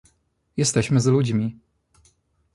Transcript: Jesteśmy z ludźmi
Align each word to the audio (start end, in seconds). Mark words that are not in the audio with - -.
Jesteśmy 0.57 0.99
z 0.99 1.05
ludźmi 1.05 1.59